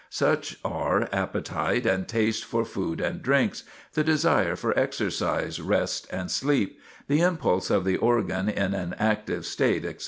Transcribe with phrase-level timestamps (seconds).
[0.09, 3.63] Such are appetite and taste for food and drinks;
[3.93, 9.45] the desire for exercise, rest, and sleep; the impulse of the organs in an active
[9.45, 9.99] state, etc.